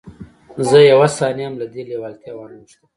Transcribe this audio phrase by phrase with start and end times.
[0.69, 2.85] زه یوه ثانیه هم له دې لېوالتیا وانه وښتم